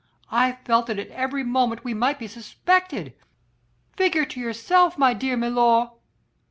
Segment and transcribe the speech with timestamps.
[0.31, 3.13] I felt that at every moment we might be suspected.
[3.95, 5.91] Figure to yourself, my dear milor...."